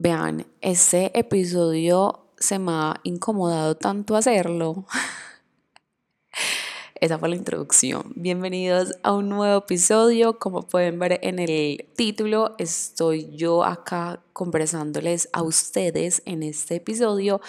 Vean, 0.00 0.46
este 0.60 1.18
episodio 1.18 2.28
se 2.38 2.60
me 2.60 2.70
ha 2.70 3.00
incomodado 3.02 3.74
tanto 3.74 4.14
hacerlo. 4.14 4.86
Esa 6.94 7.18
fue 7.18 7.30
la 7.30 7.34
introducción. 7.34 8.12
Bienvenidos 8.14 8.94
a 9.02 9.12
un 9.12 9.28
nuevo 9.28 9.58
episodio. 9.58 10.38
Como 10.38 10.62
pueden 10.62 11.00
ver 11.00 11.18
en 11.24 11.40
el 11.40 11.84
título, 11.96 12.54
estoy 12.58 13.34
yo 13.34 13.64
acá 13.64 14.22
conversándoles 14.32 15.30
a 15.32 15.42
ustedes 15.42 16.22
en 16.26 16.44
este 16.44 16.76
episodio. 16.76 17.40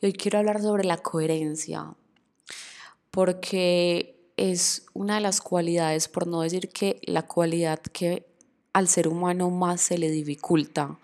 Y 0.00 0.06
hoy 0.06 0.14
quiero 0.14 0.38
hablar 0.38 0.62
sobre 0.62 0.84
la 0.84 0.96
coherencia. 0.96 1.92
Porque 3.10 4.18
es 4.38 4.86
una 4.94 5.16
de 5.16 5.20
las 5.20 5.42
cualidades, 5.42 6.08
por 6.08 6.26
no 6.26 6.40
decir 6.40 6.70
que 6.70 7.02
la 7.02 7.26
cualidad 7.26 7.82
que 7.82 8.24
al 8.72 8.88
ser 8.88 9.08
humano 9.08 9.50
más 9.50 9.82
se 9.82 9.98
le 9.98 10.10
dificulta 10.10 10.98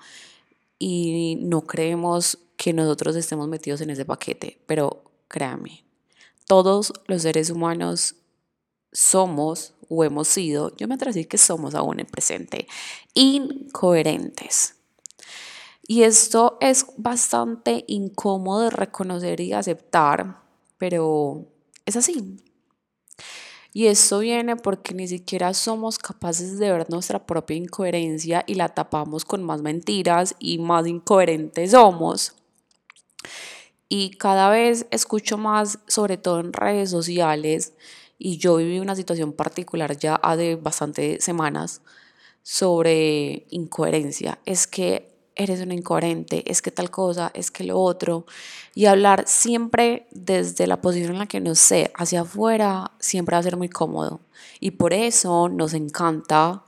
y 0.79 1.37
no 1.41 1.63
creemos 1.63 2.39
que 2.57 2.73
nosotros 2.73 3.17
estemos 3.17 3.49
metidos 3.49 3.81
en 3.81 3.91
ese 3.91 4.05
paquete, 4.05 4.61
pero 4.67 5.05
créanme, 5.29 5.85
todos 6.47 6.93
los 7.07 7.23
seres 7.23 7.51
humanos 7.51 8.17
somos 8.93 9.75
o 9.89 10.05
hemos 10.05 10.29
sido, 10.29 10.75
yo 10.77 10.89
me 10.89 10.95
atrevo 10.95 11.11
a 11.11 11.15
decir 11.15 11.29
que 11.29 11.39
somos 11.39 11.75
aún 11.75 12.01
en 12.01 12.07
presente, 12.07 12.67
incoherentes. 13.15 14.77
Y 15.87 16.03
esto 16.05 16.57
es 16.61 16.87
bastante 16.97 17.85
incómodo 17.89 18.63
de 18.63 18.71
reconocer 18.71 19.41
y 19.41 19.53
aceptar, 19.53 20.41
pero 20.79 21.47
es 21.85 21.97
así. 21.97 22.39
Y 23.77 23.89
esto 23.89 24.21
viene 24.21 24.55
porque 24.55 24.95
ni 24.95 25.09
siquiera 25.09 25.53
somos 25.53 25.99
capaces 25.99 26.61
de 26.61 26.71
ver 26.71 26.89
nuestra 26.91 27.27
propia 27.27 27.57
incoherencia 27.57 28.45
y 28.47 28.55
la 28.55 28.69
tapamos 28.69 29.25
con 29.25 29.43
más 29.43 29.63
mentiras 29.63 30.37
y 30.39 30.59
más 30.59 30.87
incoherentes 30.87 31.73
somos. 31.73 32.37
Y 33.89 34.11
cada 34.11 34.49
vez 34.49 34.87
escucho 34.93 35.39
más, 35.39 35.81
sobre 35.89 36.17
todo 36.17 36.39
en 36.39 36.53
redes 36.53 36.91
sociales, 36.91 37.73
y 38.17 38.39
yo 38.39 38.57
viví 38.57 38.79
una 38.79 38.95
situación 38.95 39.33
particular 39.33 39.99
ya 39.99 40.15
hace 40.15 40.55
bastantes 40.55 41.25
semanas 41.25 41.83
sobre 42.45 43.45
incoherencia. 43.51 44.39
Es 44.47 44.69
que 44.69 45.14
eres 45.37 45.61
una 45.61 45.75
incoherente, 45.75 46.51
es 46.51 46.63
que 46.63 46.71
tal 46.71 46.91
cosa, 46.91 47.31
es 47.35 47.51
que 47.51 47.65
lo 47.65 47.79
otro. 47.79 48.27
Y 48.75 48.87
hablar 48.87 49.25
siempre 49.27 50.07
desde 50.11 50.67
la 50.67 50.81
posición 50.81 51.13
en 51.13 51.19
la 51.19 51.27
que 51.27 51.41
no 51.41 51.55
sé, 51.55 51.93
hacia 51.97 52.23
afuera, 52.23 52.93
siempre 52.99 53.35
va 53.35 53.41
a 53.41 53.45
ser 53.45 53.57
muy 53.57 53.69
cómodo. 53.69 54.21
Y 54.61 54.73
por 54.73 54.93
eso 54.93 55.49
nos 55.49 55.75
encanta 55.75 56.65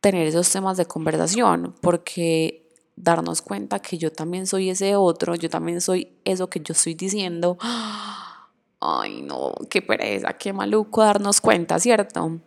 tener 0.00 0.26
esos 0.26 0.50
temas 0.50 0.76
de 0.76 0.86
conversación, 0.86 1.74
porque 1.80 2.68
darnos 2.96 3.42
cuenta 3.42 3.78
que 3.78 3.98
yo 3.98 4.12
también 4.12 4.46
soy 4.46 4.70
ese 4.70 4.96
otro, 4.96 5.34
yo 5.34 5.48
también 5.48 5.80
soy 5.80 6.12
eso 6.24 6.48
que 6.50 6.60
yo 6.60 6.72
estoy 6.72 6.94
diciendo. 6.94 7.56
Ay, 8.80 9.22
no, 9.22 9.54
qué 9.70 9.80
pereza, 9.80 10.32
qué 10.32 10.52
maluco 10.52 11.02
darnos 11.02 11.40
cuenta, 11.40 11.78
¿cierto? 11.78 12.40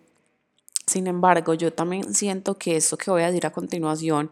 Sin 0.87 1.07
embargo, 1.07 1.53
yo 1.53 1.73
también 1.73 2.13
siento 2.13 2.57
que 2.57 2.75
esto 2.77 2.97
que 2.97 3.11
voy 3.11 3.23
a 3.23 3.27
decir 3.27 3.45
a 3.45 3.51
continuación 3.51 4.31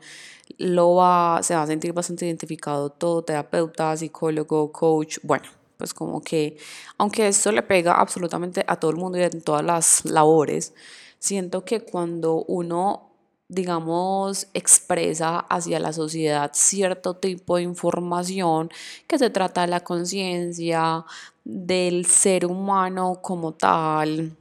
lo 0.57 0.95
va, 0.95 1.39
se 1.41 1.55
va 1.55 1.63
a 1.63 1.67
sentir 1.67 1.93
bastante 1.93 2.25
identificado 2.25 2.89
todo 2.89 3.23
terapeuta, 3.23 3.95
psicólogo, 3.97 4.71
coach, 4.71 5.17
bueno, 5.23 5.45
pues 5.77 5.93
como 5.93 6.21
que, 6.21 6.57
aunque 6.97 7.27
esto 7.27 7.51
le 7.51 7.63
pega 7.63 7.93
absolutamente 7.93 8.63
a 8.67 8.75
todo 8.77 8.91
el 8.91 8.97
mundo 8.97 9.17
y 9.17 9.23
en 9.23 9.41
todas 9.41 9.63
las 9.63 10.05
labores, 10.05 10.73
siento 11.19 11.65
que 11.65 11.81
cuando 11.81 12.43
uno 12.47 13.09
digamos, 13.53 14.47
expresa 14.53 15.39
hacia 15.39 15.79
la 15.79 15.93
sociedad 15.93 16.51
cierto 16.53 17.15
tipo 17.15 17.57
de 17.57 17.63
información 17.63 18.69
que 19.07 19.19
se 19.19 19.29
trata 19.29 19.61
de 19.61 19.67
la 19.67 19.81
conciencia, 19.81 21.05
del 21.43 22.05
ser 22.05 22.45
humano 22.45 23.19
como 23.21 23.53
tal, 23.53 24.35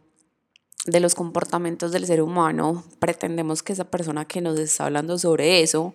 de 0.87 1.01
los 1.01 1.15
comportamientos 1.15 1.93
del 1.93 2.07
ser 2.07 2.23
humano, 2.23 2.85
pretendemos 2.99 3.63
que 3.63 3.73
esa 3.73 3.85
persona 3.85 4.25
que 4.25 4.41
nos 4.41 4.59
está 4.59 4.87
hablando 4.87 5.19
sobre 5.19 5.63
eso 5.63 5.95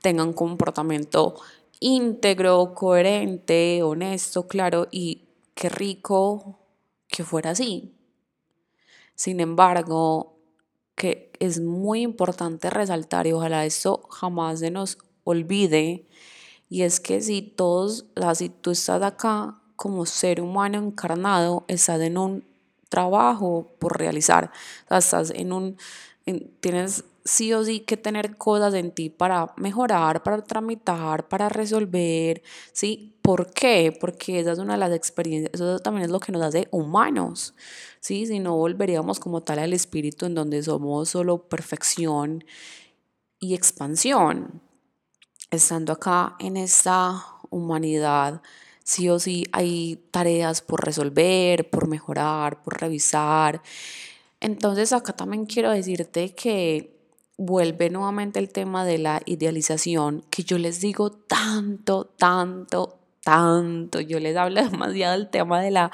tenga 0.00 0.24
un 0.24 0.32
comportamiento 0.32 1.34
íntegro, 1.80 2.72
coherente, 2.74 3.82
honesto, 3.82 4.46
claro, 4.46 4.88
y 4.90 5.24
qué 5.54 5.68
rico 5.68 6.58
que 7.08 7.24
fuera 7.24 7.50
así. 7.50 7.94
Sin 9.14 9.40
embargo, 9.40 10.38
que 10.94 11.30
es 11.40 11.60
muy 11.60 12.02
importante 12.02 12.70
resaltar 12.70 13.26
y 13.26 13.32
ojalá 13.32 13.66
esto 13.66 14.02
jamás 14.10 14.60
se 14.60 14.70
nos 14.70 14.98
olvide, 15.24 16.06
y 16.70 16.82
es 16.82 16.98
que 17.00 17.20
si 17.20 17.42
todos, 17.42 18.06
si 18.34 18.48
tú 18.48 18.70
estás 18.70 19.02
acá 19.02 19.60
como 19.76 20.06
ser 20.06 20.40
humano 20.40 20.78
encarnado, 20.78 21.64
estás 21.68 22.00
en 22.00 22.16
un 22.18 22.53
trabajo 22.88 23.74
por 23.78 23.98
realizar. 23.98 24.50
O 24.84 24.88
sea, 24.88 24.98
estás 24.98 25.30
en 25.30 25.52
un, 25.52 25.76
tienes 26.60 27.04
sí 27.24 27.52
o 27.54 27.64
sí 27.64 27.80
que 27.80 27.96
tener 27.96 28.36
cosas 28.36 28.74
en 28.74 28.92
ti 28.92 29.08
para 29.08 29.52
mejorar, 29.56 30.22
para 30.22 30.42
tramitar, 30.42 31.28
para 31.28 31.48
resolver, 31.48 32.42
¿sí? 32.72 33.16
¿Por 33.22 33.52
qué? 33.52 33.96
Porque 33.98 34.40
esa 34.40 34.52
es 34.52 34.58
una 34.58 34.74
de 34.74 34.80
las 34.80 34.92
experiencias, 34.92 35.54
eso 35.54 35.78
también 35.78 36.04
es 36.04 36.10
lo 36.10 36.20
que 36.20 36.32
nos 36.32 36.42
hace 36.42 36.68
humanos, 36.70 37.54
¿sí? 38.00 38.26
Si 38.26 38.40
no 38.40 38.56
volveríamos 38.56 39.18
como 39.20 39.42
tal 39.42 39.58
al 39.58 39.72
espíritu 39.72 40.26
en 40.26 40.34
donde 40.34 40.62
somos 40.62 41.08
solo 41.08 41.48
perfección 41.48 42.44
y 43.38 43.54
expansión. 43.54 44.60
Estando 45.50 45.92
acá 45.92 46.36
en 46.38 46.56
esta 46.56 47.24
humanidad, 47.50 48.42
sí 48.84 49.08
o 49.08 49.18
sí 49.18 49.44
hay 49.50 49.96
tareas 50.12 50.60
por 50.60 50.84
resolver, 50.84 51.68
por 51.68 51.88
mejorar, 51.88 52.62
por 52.62 52.80
revisar. 52.80 53.62
Entonces 54.40 54.92
acá 54.92 55.14
también 55.14 55.46
quiero 55.46 55.70
decirte 55.70 56.34
que 56.34 56.94
vuelve 57.36 57.90
nuevamente 57.90 58.38
el 58.38 58.50
tema 58.50 58.84
de 58.84 58.98
la 58.98 59.22
idealización, 59.24 60.22
que 60.30 60.44
yo 60.44 60.58
les 60.58 60.80
digo 60.80 61.10
tanto, 61.10 62.04
tanto, 62.04 62.98
tanto, 63.24 64.00
yo 64.00 64.20
les 64.20 64.36
hablo 64.36 64.62
demasiado 64.70 65.18
del 65.18 65.30
tema 65.30 65.60
de 65.60 65.70
la 65.70 65.90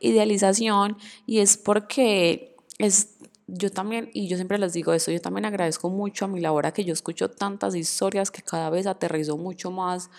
idealización 0.00 0.96
y 1.26 1.40
es 1.40 1.58
porque 1.58 2.56
es 2.78 3.16
yo 3.50 3.70
también, 3.70 4.10
y 4.12 4.28
yo 4.28 4.36
siempre 4.36 4.58
les 4.58 4.74
digo 4.74 4.92
eso, 4.92 5.10
yo 5.10 5.20
también 5.22 5.46
agradezco 5.46 5.88
mucho 5.88 6.26
a 6.26 6.28
mi 6.28 6.38
labor 6.38 6.70
que 6.72 6.84
yo 6.84 6.92
escucho 6.92 7.30
tantas 7.30 7.74
historias 7.74 8.30
que 8.30 8.42
cada 8.42 8.68
vez 8.68 8.86
aterrizo 8.86 9.38
mucho 9.38 9.70
más 9.70 10.10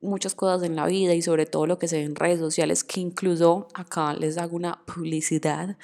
muchas 0.00 0.34
cosas 0.34 0.62
en 0.62 0.76
la 0.76 0.86
vida 0.86 1.14
y 1.14 1.22
sobre 1.22 1.46
todo 1.46 1.66
lo 1.66 1.78
que 1.78 1.88
se 1.88 1.98
ve 1.98 2.04
en 2.04 2.16
redes 2.16 2.38
sociales, 2.38 2.84
que 2.84 3.00
incluso 3.00 3.68
acá 3.74 4.14
les 4.14 4.38
hago 4.38 4.56
una 4.56 4.80
publicidad 4.86 5.76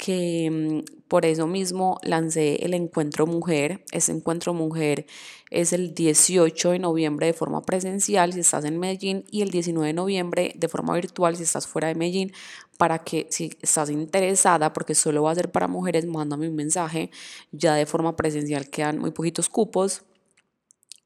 que 0.00 0.50
mm, 0.50 1.06
por 1.08 1.26
eso 1.26 1.46
mismo 1.46 1.98
lancé 2.02 2.64
el 2.64 2.72
Encuentro 2.72 3.26
Mujer. 3.26 3.84
Ese 3.92 4.12
Encuentro 4.12 4.54
Mujer 4.54 5.06
es 5.50 5.72
el 5.72 5.94
18 5.94 6.70
de 6.70 6.78
noviembre 6.78 7.26
de 7.26 7.32
forma 7.34 7.62
presencial 7.62 8.32
si 8.32 8.40
estás 8.40 8.64
en 8.64 8.78
Medellín 8.78 9.24
y 9.30 9.42
el 9.42 9.50
19 9.50 9.88
de 9.88 9.92
noviembre 9.92 10.52
de 10.56 10.68
forma 10.68 10.94
virtual 10.94 11.36
si 11.36 11.42
estás 11.42 11.66
fuera 11.66 11.88
de 11.88 11.96
Medellín 11.96 12.32
para 12.78 13.00
que 13.00 13.26
si 13.30 13.52
estás 13.60 13.90
interesada, 13.90 14.72
porque 14.72 14.94
solo 14.94 15.24
va 15.24 15.32
a 15.32 15.34
ser 15.34 15.50
para 15.52 15.68
mujeres, 15.68 16.06
mándame 16.06 16.48
un 16.48 16.56
mensaje. 16.56 17.10
Ya 17.52 17.74
de 17.74 17.84
forma 17.84 18.16
presencial 18.16 18.70
quedan 18.70 18.98
muy 18.98 19.10
poquitos 19.10 19.50
cupos 19.50 20.02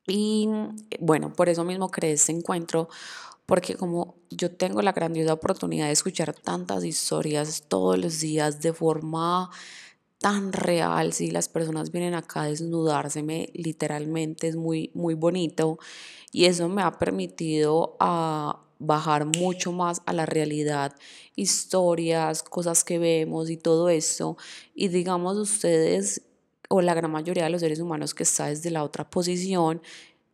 y 0.06 0.48
bueno, 1.00 1.32
por 1.32 1.48
eso 1.48 1.65
mismo 1.65 1.91
creé 1.91 2.12
este 2.12 2.32
encuentro, 2.32 2.88
porque 3.47 3.75
como 3.75 4.16
yo 4.31 4.50
tengo 4.50 4.82
la 4.82 4.92
grandiosa 4.92 5.32
oportunidad 5.32 5.87
de 5.87 5.92
escuchar 5.92 6.34
tantas 6.34 6.84
historias 6.84 7.65
todos 7.69 7.98
los 7.98 8.20
días 8.20 8.60
de 8.60 8.72
forma 8.72 9.50
tan 10.19 10.53
real, 10.53 11.12
si 11.12 11.31
las 11.31 11.48
personas 11.48 11.91
vienen 11.91 12.14
acá 12.14 12.43
a 12.43 12.47
desnudárseme, 12.47 13.50
literalmente 13.53 14.48
es 14.48 14.56
muy, 14.56 14.91
muy 14.94 15.14
bonito 15.14 15.78
y 16.32 16.46
eso 16.46 16.69
me 16.69 16.82
ha 16.82 16.99
permitido 16.99 17.96
a 18.00 18.61
bajar 18.78 19.26
mucho 19.26 19.73
más 19.73 20.02
a 20.06 20.12
la 20.12 20.26
realidad, 20.26 20.94
historias, 21.37 22.43
cosas 22.43 22.84
que 22.84 22.99
vemos 22.99 23.50
y 23.50 23.56
todo 23.56 23.88
esto. 23.88 24.37
Y 24.75 24.88
digamos 24.88 25.37
ustedes 25.37 26.23
o 26.76 26.82
la 26.82 26.94
gran 26.94 27.12
mayoría 27.12 27.44
de 27.44 27.50
los 27.50 27.61
seres 27.61 27.79
humanos 27.79 28.15
que 28.15 28.25
está 28.25 28.47
desde 28.47 28.71
la 28.73 28.82
otra 28.82 29.09
posición 29.09 29.81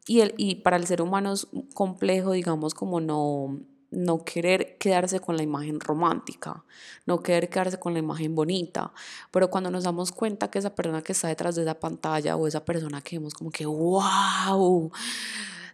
y, 0.06 0.20
el, 0.20 0.34
y 0.38 0.54
para 0.56 0.78
el 0.78 0.86
ser 0.86 1.02
humano 1.02 1.34
es 1.34 1.46
complejo, 1.74 2.32
digamos, 2.32 2.72
como 2.72 2.98
no, 2.98 3.60
no 3.90 4.24
querer 4.24 4.78
quedarse 4.78 5.20
con 5.20 5.36
la 5.36 5.42
imagen 5.42 5.80
romántica, 5.80 6.64
no 7.04 7.22
querer 7.22 7.50
quedarse 7.50 7.78
con 7.78 7.92
la 7.92 7.98
imagen 7.98 8.34
bonita, 8.34 8.90
pero 9.30 9.50
cuando 9.50 9.70
nos 9.70 9.84
damos 9.84 10.12
cuenta 10.12 10.50
que 10.50 10.58
esa 10.58 10.74
persona 10.74 11.02
que 11.02 11.12
está 11.12 11.28
detrás 11.28 11.56
de 11.56 11.62
esa 11.62 11.78
pantalla 11.78 12.36
o 12.36 12.46
esa 12.46 12.64
persona 12.64 13.02
que 13.02 13.18
vemos 13.18 13.34
como 13.34 13.50
que, 13.50 13.66
wow, 13.66 14.90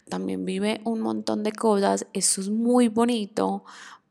también 0.09 0.43
vive 0.43 0.81
un 0.83 0.99
montón 0.99 1.43
de 1.43 1.53
cosas, 1.53 2.07
eso 2.11 2.41
es 2.41 2.49
muy 2.49 2.89
bonito 2.89 3.63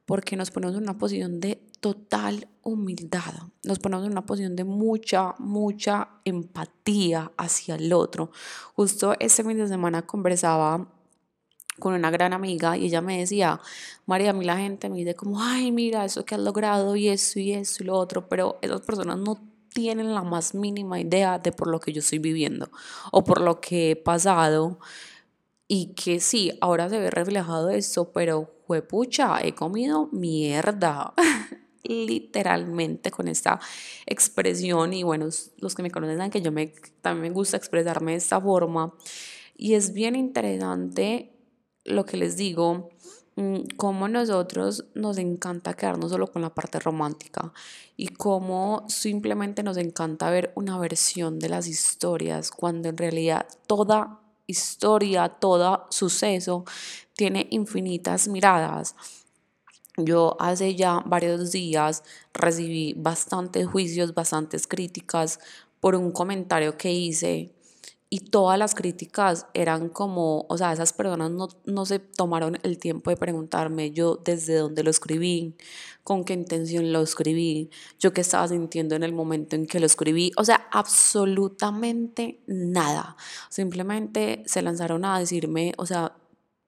porque 0.07 0.37
nos 0.37 0.51
ponemos 0.51 0.77
en 0.77 0.85
una 0.85 0.97
posición 0.97 1.41
de 1.41 1.61
total 1.81 2.49
humildad, 2.63 3.35
nos 3.65 3.79
ponemos 3.81 4.07
en 4.07 4.13
una 4.13 4.25
posición 4.25 4.57
de 4.57 4.65
mucha, 4.65 5.35
mucha 5.39 6.09
empatía 6.25 7.33
hacia 7.37 7.75
el 7.75 7.93
otro. 7.93 8.31
Justo 8.75 9.15
este 9.21 9.45
fin 9.45 9.59
de 9.59 9.69
semana 9.69 10.07
conversaba 10.07 10.89
con 11.79 11.93
una 11.93 12.11
gran 12.11 12.33
amiga 12.33 12.77
y 12.77 12.87
ella 12.87 13.03
me 13.03 13.19
decía, 13.19 13.61
María, 14.07 14.31
a 14.31 14.33
mí 14.33 14.45
la 14.45 14.57
gente 14.57 14.89
me 14.89 14.99
dice 14.99 15.15
como, 15.15 15.43
ay, 15.43 15.73
mira, 15.73 16.05
eso 16.05 16.25
que 16.25 16.35
has 16.35 16.41
logrado 16.41 16.97
y 16.97 17.09
eso 17.09 17.39
y 17.39 17.53
eso 17.53 17.83
y 17.83 17.87
lo 17.87 17.97
otro, 17.97 18.29
pero 18.29 18.59
esas 18.63 18.81
personas 18.81 19.19
no 19.19 19.43
tienen 19.75 20.15
la 20.15 20.23
más 20.23 20.55
mínima 20.55 20.99
idea 21.01 21.39
de 21.39 21.53
por 21.53 21.69
lo 21.69 21.81
que 21.81 21.93
yo 21.93 21.99
estoy 21.99 22.19
viviendo 22.19 22.71
o 23.13 23.25
por 23.25 23.43
lo 23.43 23.61
que 23.61 23.91
he 23.91 23.97
pasado 23.97 24.79
y 25.69 25.95
que 25.95 26.21
sí, 26.21 26.57
ahora 26.63 26.89
se 26.89 26.99
ve 26.99 27.11
reflejado 27.11 27.69
eso, 27.69 28.13
pero 28.13 28.56
pucha, 28.89 29.41
he 29.43 29.55
comido 29.55 30.09
mierda. 30.13 31.15
literalmente 31.89 33.11
con 33.11 33.29
esta 33.29 33.61
expresión 34.07 34.93
y 34.93 35.03
bueno, 35.03 35.29
los 35.59 35.75
que 35.75 35.83
me 35.83 35.91
conocen 35.91 36.17
saben 36.17 36.31
que 36.31 36.43
yo 36.43 36.53
me, 36.53 36.73
también 37.01 37.31
me 37.33 37.35
gusta 37.35 37.57
expresarme 37.57 38.13
de 38.13 38.19
esta 38.19 38.41
forma 38.41 38.93
y 39.57 39.75
es 39.75 39.93
bien 39.93 40.17
interesante 40.17 41.33
lo 41.85 42.05
que 42.05 42.17
les 42.17 42.37
digo, 42.37 42.91
mm, 43.37 43.77
cómo 43.77 44.09
nosotros 44.09 44.87
nos 44.95 45.19
encanta 45.19 45.75
quedarnos 45.75 46.11
solo 46.11 46.27
con 46.27 46.43
la 46.43 46.55
parte 46.55 46.81
romántica 46.81 47.53
y 47.97 48.09
cómo 48.09 48.85
simplemente 48.89 49.63
nos 49.63 49.77
encanta 49.77 50.31
ver 50.31 50.53
una 50.57 50.79
versión 50.79 51.39
de 51.39 51.49
las 51.49 51.69
historias 51.69 52.51
cuando 52.51 52.89
en 52.89 52.97
realidad 52.97 53.47
toda 53.67 54.26
historia, 54.47 55.29
todo 55.29 55.87
suceso 55.91 56.65
tiene 57.15 57.49
infinitas 57.51 58.29
miradas. 58.29 58.95
Yo 59.97 60.37
hace 60.39 60.75
ya 60.75 61.03
varios 61.07 61.53
días 61.53 62.03
recibí 62.35 62.93
bastantes 62.97 63.67
juicios, 63.67 64.15
bastantes 64.15 64.67
críticas 64.67 65.41
por 65.81 65.95
un 65.95 66.13
comentario 66.13 66.77
que 66.77 66.93
hice 66.93 67.56
y 68.09 68.21
todas 68.21 68.59
las 68.59 68.75
críticas 68.75 69.47
eran 69.53 69.89
como, 69.89 70.47
o 70.49 70.57
sea, 70.57 70.73
esas 70.73 70.93
personas 70.93 71.33
no, 71.33 71.49
no, 71.65 71.87
se 71.87 71.99
tomaron 71.99 72.57
el 72.63 72.79
tiempo 72.79 73.11
de 73.11 73.17
preguntarme 73.17 73.91
yo 73.91 74.17
desde 74.25 74.57
dónde 74.57 74.85
lo 74.85 74.91
escribí, 74.91 75.57
con 76.05 76.25
qué 76.25 76.35
intención 76.35 76.93
lo 76.93 77.03
escribí, 77.03 77.71
yo 77.99 78.13
qué 78.13 78.21
estaba 78.21 78.47
sintiendo 78.47 78.95
en 78.95 79.03
el 79.03 79.13
momento 79.13 79.57
en 79.57 79.67
que 79.67 79.81
lo 79.81 79.87
escribí, 79.87 80.31
o 80.37 80.45
sea, 80.45 80.69
absolutamente 80.71 82.41
nada. 82.47 83.17
Simplemente 83.51 84.45
se 84.47 84.63
lanzaron 84.63 85.05
a 85.05 85.19
decirme, 85.19 85.73
o 85.77 85.85
sea, 85.85 86.13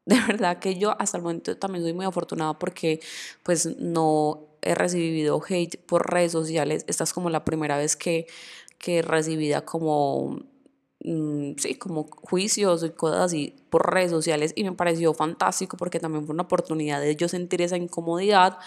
de 0.06 0.16
verdad 0.26 0.58
que 0.58 0.76
yo 0.76 1.00
hasta 1.00 1.18
el 1.18 1.22
momento 1.22 1.56
también 1.56 1.84
soy 1.84 1.92
muy 1.92 2.06
afortunada 2.06 2.58
porque 2.58 3.00
pues 3.44 3.76
no 3.78 4.48
he 4.62 4.74
recibido 4.74 5.40
hate 5.48 5.78
por 5.86 6.10
redes 6.10 6.32
sociales. 6.32 6.84
Esta 6.88 7.04
es 7.04 7.12
como 7.12 7.30
la 7.30 7.44
primera 7.44 7.76
vez 7.76 7.94
que, 7.94 8.26
que 8.78 8.98
he 8.98 9.02
recibido 9.02 9.64
como 9.64 10.40
Mm, 11.00 11.52
sí, 11.58 11.76
como 11.76 12.08
juicios 12.10 12.82
y 12.82 12.90
cosas 12.90 13.20
así 13.20 13.54
por 13.70 13.92
redes 13.92 14.10
sociales 14.10 14.52
y 14.56 14.64
me 14.64 14.72
pareció 14.72 15.14
fantástico 15.14 15.76
porque 15.76 16.00
también 16.00 16.26
fue 16.26 16.34
una 16.34 16.42
oportunidad 16.44 17.00
de 17.00 17.14
yo 17.14 17.28
sentir 17.28 17.62
esa 17.62 17.76
incomodidad 17.76 18.58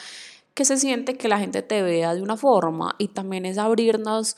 que 0.54 0.64
se 0.64 0.78
siente 0.78 1.18
que 1.18 1.28
la 1.28 1.40
gente 1.40 1.62
te 1.62 1.82
vea 1.82 2.16
de 2.16 2.22
una 2.22 2.38
forma 2.38 2.96
y 2.98 3.10
también 3.10 3.46
es 3.46 3.58
abrirnos 3.58 4.38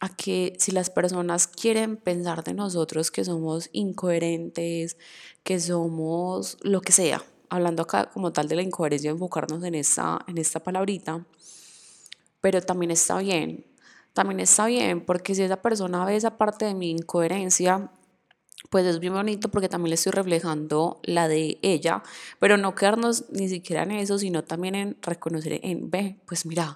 a 0.00 0.08
que 0.08 0.56
si 0.58 0.72
las 0.72 0.90
personas 0.90 1.46
quieren 1.46 1.96
pensar 1.96 2.42
de 2.42 2.54
nosotros 2.54 3.10
que 3.10 3.24
somos 3.24 3.68
incoherentes, 3.72 4.96
que 5.44 5.60
somos 5.60 6.56
lo 6.62 6.80
que 6.80 6.92
sea, 6.92 7.22
hablando 7.48 7.82
acá 7.82 8.10
como 8.10 8.32
tal 8.32 8.48
de 8.48 8.56
la 8.56 8.62
incoherencia, 8.62 9.10
enfocarnos 9.10 9.62
en 9.64 9.74
esta, 9.74 10.24
en 10.26 10.38
esta 10.38 10.60
palabrita, 10.60 11.24
pero 12.40 12.62
también 12.62 12.90
está 12.90 13.18
bien, 13.18 13.66
también 14.12 14.40
está 14.40 14.66
bien, 14.66 15.04
porque 15.04 15.34
si 15.34 15.42
esa 15.42 15.62
persona 15.62 16.04
ve 16.04 16.16
esa 16.16 16.36
parte 16.36 16.64
de 16.64 16.74
mi 16.74 16.90
incoherencia, 16.90 17.90
pues 18.68 18.84
es 18.84 19.00
bien 19.00 19.14
bonito 19.14 19.50
porque 19.50 19.68
también 19.68 19.90
le 19.90 19.94
estoy 19.94 20.12
reflejando 20.12 21.00
la 21.02 21.28
de 21.28 21.58
ella, 21.62 22.02
pero 22.38 22.56
no 22.56 22.74
quedarnos 22.74 23.24
ni 23.30 23.48
siquiera 23.48 23.84
en 23.84 23.92
eso, 23.92 24.18
sino 24.18 24.44
también 24.44 24.74
en 24.74 24.96
reconocer 25.00 25.60
en, 25.62 25.90
ve, 25.90 26.18
pues 26.26 26.44
mira, 26.44 26.74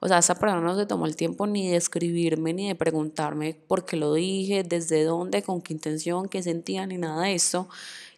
o 0.00 0.08
sea, 0.08 0.18
esa 0.18 0.36
persona 0.36 0.60
no 0.60 0.76
se 0.76 0.86
tomó 0.86 1.06
el 1.06 1.16
tiempo 1.16 1.46
ni 1.46 1.68
de 1.70 1.76
escribirme, 1.76 2.54
ni 2.54 2.68
de 2.68 2.74
preguntarme 2.74 3.54
por 3.66 3.84
qué 3.84 3.96
lo 3.96 4.14
dije, 4.14 4.62
desde 4.62 5.04
dónde, 5.04 5.42
con 5.42 5.60
qué 5.60 5.74
intención, 5.74 6.28
qué 6.28 6.42
sentía, 6.42 6.86
ni 6.86 6.98
nada 6.98 7.24
de 7.24 7.34
eso, 7.34 7.68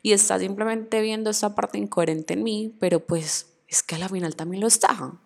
y 0.02 0.12
está 0.12 0.38
simplemente 0.38 1.00
viendo 1.00 1.30
esa 1.30 1.54
parte 1.54 1.78
incoherente 1.78 2.34
en 2.34 2.42
mí, 2.42 2.76
pero 2.78 3.00
pues 3.00 3.46
es 3.66 3.82
que 3.82 3.96
a 3.96 3.98
la 3.98 4.08
final 4.08 4.36
también 4.36 4.60
lo 4.60 4.66
está 4.68 5.20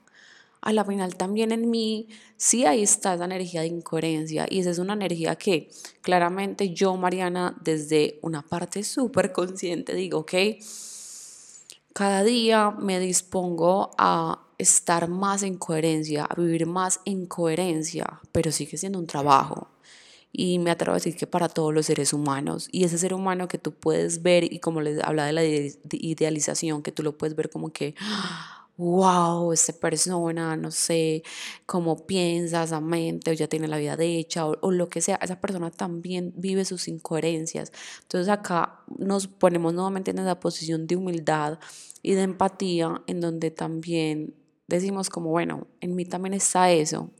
a 0.64 0.72
la 0.72 0.84
final 0.84 1.14
también 1.16 1.52
en 1.52 1.68
mí 1.68 2.08
sí 2.38 2.64
ahí 2.64 2.82
está 2.82 3.14
esa 3.14 3.26
energía 3.26 3.60
de 3.60 3.66
incoherencia 3.66 4.46
y 4.48 4.60
esa 4.60 4.70
es 4.70 4.78
una 4.78 4.94
energía 4.94 5.36
que 5.36 5.68
claramente 6.00 6.72
yo, 6.72 6.96
Mariana, 6.96 7.54
desde 7.62 8.18
una 8.22 8.40
parte 8.40 8.82
súper 8.82 9.32
consciente 9.32 9.94
digo, 9.94 10.20
ok, 10.20 10.32
cada 11.92 12.24
día 12.24 12.70
me 12.70 12.98
dispongo 12.98 13.90
a 13.98 14.40
estar 14.56 15.06
más 15.08 15.42
en 15.42 15.58
coherencia, 15.58 16.24
a 16.24 16.34
vivir 16.34 16.64
más 16.64 17.00
en 17.04 17.26
coherencia, 17.26 18.20
pero 18.32 18.50
sigue 18.50 18.78
siendo 18.78 18.98
un 18.98 19.06
trabajo. 19.06 19.68
Y 20.32 20.58
me 20.58 20.72
atrevo 20.72 20.92
a 20.92 20.96
decir 20.96 21.14
que 21.14 21.28
para 21.28 21.48
todos 21.48 21.72
los 21.72 21.86
seres 21.86 22.12
humanos. 22.12 22.68
Y 22.72 22.82
ese 22.82 22.98
ser 22.98 23.14
humano 23.14 23.46
que 23.46 23.58
tú 23.58 23.72
puedes 23.72 24.22
ver, 24.22 24.52
y 24.52 24.58
como 24.58 24.80
les 24.80 25.00
habla 25.04 25.26
de 25.26 25.32
la 25.32 25.44
idealización, 25.44 26.82
que 26.82 26.90
tú 26.90 27.04
lo 27.04 27.16
puedes 27.16 27.36
ver 27.36 27.50
como 27.50 27.72
que, 27.72 27.94
wow, 28.76 29.52
esta 29.52 29.72
persona, 29.72 30.56
no 30.56 30.70
sé 30.70 31.22
cómo 31.66 32.06
piensa, 32.06 32.64
esa 32.64 32.80
mente, 32.80 33.30
o 33.30 33.34
ya 33.34 33.48
tiene 33.48 33.68
la 33.68 33.78
vida 33.78 33.96
hecha, 34.00 34.46
o, 34.46 34.56
o, 34.60 34.72
lo 34.72 34.88
que 34.88 35.00
sea, 35.00 35.16
esa 35.16 35.40
persona 35.40 35.70
también 35.70 36.32
vive 36.36 36.64
sus 36.64 36.88
incoherencias. 36.88 37.72
Entonces 38.02 38.28
acá 38.28 38.80
nos 38.98 39.28
ponemos 39.28 39.74
nuevamente 39.74 40.10
en 40.10 40.18
esa 40.18 40.40
posición 40.40 40.86
de 40.86 40.96
humildad 40.96 41.58
y 42.02 42.14
de 42.14 42.22
empatía, 42.22 43.02
en 43.06 43.20
donde 43.20 43.50
también 43.50 44.34
decimos 44.66 45.10
como, 45.10 45.30
bueno, 45.30 45.68
en 45.80 45.94
mí 45.94 46.04
también 46.04 46.34
está 46.34 46.70
eso, 46.72 47.10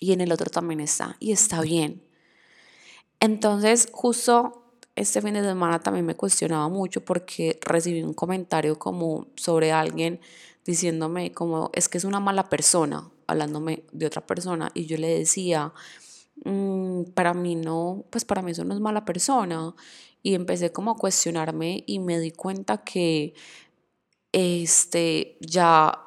y 0.00 0.12
en 0.12 0.20
el 0.20 0.32
otro 0.32 0.50
también 0.50 0.80
está, 0.80 1.16
y 1.20 1.32
está 1.32 1.60
bien. 1.60 2.02
Entonces, 3.20 3.88
justo 3.92 4.59
este 5.00 5.22
fin 5.22 5.34
de 5.34 5.42
semana 5.42 5.80
también 5.80 6.04
me 6.04 6.14
cuestionaba 6.14 6.68
mucho 6.68 7.02
porque 7.04 7.58
recibí 7.62 8.02
un 8.02 8.12
comentario 8.12 8.78
como 8.78 9.28
sobre 9.34 9.72
alguien 9.72 10.20
diciéndome 10.66 11.32
como 11.32 11.70
es 11.72 11.88
que 11.88 11.98
es 11.98 12.04
una 12.04 12.20
mala 12.20 12.48
persona, 12.48 13.10
hablándome 13.26 13.84
de 13.92 14.06
otra 14.06 14.26
persona 14.26 14.70
y 14.74 14.84
yo 14.84 14.98
le 14.98 15.18
decía, 15.18 15.72
mm, 16.44 17.04
para 17.14 17.32
mí 17.32 17.54
no, 17.54 18.04
pues 18.10 18.24
para 18.26 18.42
mí 18.42 18.50
eso 18.50 18.64
no 18.64 18.74
es 18.74 18.80
mala 18.80 19.04
persona 19.06 19.74
y 20.22 20.34
empecé 20.34 20.70
como 20.70 20.90
a 20.90 20.96
cuestionarme 20.96 21.82
y 21.86 21.98
me 21.98 22.18
di 22.18 22.30
cuenta 22.30 22.84
que 22.84 23.34
este 24.32 25.38
ya 25.40 25.98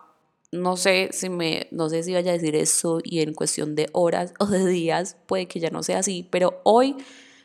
no 0.52 0.78
sé 0.78 1.10
si 1.14 1.30
me 1.30 1.68
no 1.72 1.90
sé 1.90 2.04
si 2.04 2.14
vaya 2.14 2.32
a 2.32 2.36
decir 2.36 2.56
eso 2.56 3.00
y 3.04 3.22
en 3.22 3.34
cuestión 3.34 3.74
de 3.76 3.90
horas 3.92 4.34
o 4.40 4.46
de 4.46 4.66
días 4.68 5.18
puede 5.26 5.48
que 5.48 5.60
ya 5.60 5.72
no 5.72 5.82
sea 5.82 6.00
así, 6.00 6.28
pero 6.30 6.62
hoy 6.64 6.96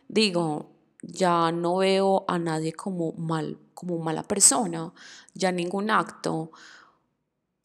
digo, 0.09 0.78
ya 1.02 1.52
no 1.52 1.76
veo 1.76 2.25
a 2.28 2.38
nadie 2.38 2.73
como 2.73 3.12
mal, 3.12 3.59
como 3.75 3.99
mala 3.99 4.23
persona, 4.23 4.93
ya 5.35 5.52
ningún 5.52 5.90
acto. 5.90 6.50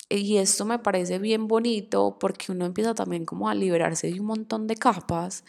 Y 0.10 0.38
esto 0.38 0.66
me 0.66 0.78
parece 0.78 1.18
bien 1.18 1.48
bonito 1.48 2.18
porque 2.20 2.52
uno 2.52 2.66
empieza 2.66 2.94
también 2.94 3.26
como 3.26 3.50
a 3.50 3.56
liberarse 3.56 4.12
de 4.12 4.20
un 4.20 4.28
montón 4.28 4.68
de 4.68 4.76
capas. 4.76 5.44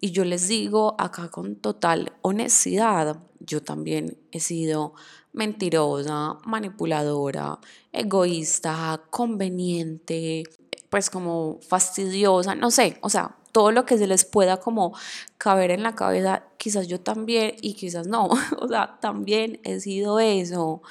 Y 0.00 0.10
yo 0.10 0.24
les 0.24 0.48
digo 0.48 0.94
acá 0.98 1.30
con 1.30 1.56
total 1.56 2.12
honestidad, 2.22 3.18
yo 3.40 3.62
también 3.62 4.18
he 4.32 4.40
sido 4.40 4.94
mentirosa, 5.32 6.38
manipuladora, 6.46 7.58
egoísta, 7.92 9.02
conveniente, 9.10 10.44
pues 10.88 11.10
como 11.10 11.58
fastidiosa, 11.60 12.54
no 12.54 12.70
sé, 12.70 12.98
o 13.02 13.10
sea, 13.10 13.36
todo 13.56 13.72
lo 13.72 13.86
que 13.86 13.96
se 13.96 14.06
les 14.06 14.26
pueda 14.26 14.58
como 14.58 14.92
caber 15.38 15.70
en 15.70 15.82
la 15.82 15.94
cabeza, 15.94 16.42
quizás 16.58 16.88
yo 16.88 17.00
también 17.00 17.56
y 17.62 17.72
quizás 17.72 18.06
no, 18.06 18.28
o 18.60 18.68
sea, 18.68 18.98
también 19.00 19.60
he 19.64 19.80
sido 19.80 20.20
eso 20.20 20.82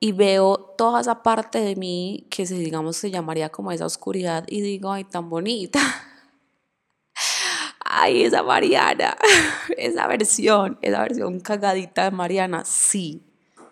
y 0.00 0.10
veo 0.10 0.74
toda 0.76 1.00
esa 1.00 1.22
parte 1.22 1.60
de 1.60 1.76
mí 1.76 2.26
que 2.28 2.44
se 2.44 2.56
digamos 2.56 2.96
se 2.96 3.12
llamaría 3.12 3.50
como 3.50 3.70
esa 3.70 3.86
oscuridad 3.86 4.42
y 4.48 4.62
digo, 4.62 4.90
ay, 4.90 5.04
tan 5.04 5.30
bonita. 5.30 5.78
Ay, 7.84 8.24
esa 8.24 8.42
Mariana, 8.42 9.16
esa 9.76 10.08
versión, 10.08 10.78
esa 10.82 11.02
versión 11.02 11.38
cagadita 11.38 12.04
de 12.04 12.10
Mariana, 12.10 12.64
sí, 12.64 13.22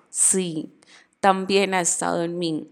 sí, 0.08 0.72
también 1.18 1.74
ha 1.74 1.80
estado 1.80 2.22
en 2.22 2.38
mí. 2.38 2.70